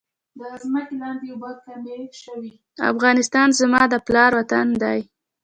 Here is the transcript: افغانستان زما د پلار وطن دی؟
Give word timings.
افغانستان 2.91 3.47
زما 3.59 3.81
د 3.89 3.95
پلار 4.07 4.31
وطن 4.39 4.67
دی؟ 4.81 4.99